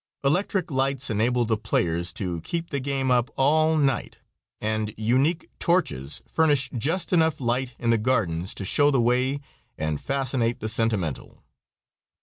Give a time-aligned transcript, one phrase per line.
[0.23, 4.17] Electric lights enable the players to keep the game up all night,
[4.59, 9.41] and unique torches furnish just enough light in the gardens to show the way
[9.77, 11.43] and fascinate the sentimental.